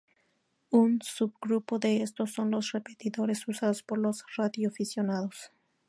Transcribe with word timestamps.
Un 0.71 0.97
subgrupo 1.03 1.77
de 1.77 2.01
estos 2.01 2.33
son 2.33 2.49
los 2.49 2.71
repetidores 2.71 3.47
usados 3.47 3.83
por 3.83 3.99
los 3.99 4.23
radioaficionados. 4.35 5.51